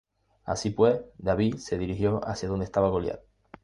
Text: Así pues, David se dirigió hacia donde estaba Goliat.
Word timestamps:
Así 0.45 0.71
pues, 0.71 0.99
David 1.19 1.57
se 1.57 1.77
dirigió 1.77 2.21
hacia 2.27 2.49
donde 2.49 2.65
estaba 2.65 2.89
Goliat. 2.89 3.19